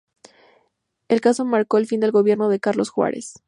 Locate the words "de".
2.49-2.59